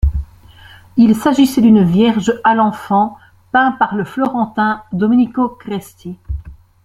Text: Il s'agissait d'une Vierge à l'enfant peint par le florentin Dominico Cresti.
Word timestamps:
Il 0.97 1.15
s'agissait 1.15 1.61
d'une 1.61 1.83
Vierge 1.83 2.39
à 2.43 2.55
l'enfant 2.55 3.19
peint 3.51 3.71
par 3.73 3.93
le 3.93 4.03
florentin 4.03 4.81
Dominico 4.93 5.49
Cresti. 5.49 6.17